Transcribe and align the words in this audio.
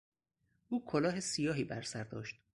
او 0.69 0.85
کلاه 0.85 1.19
سیاهی 1.19 1.63
برسر 1.63 2.03
داشت. 2.03 2.35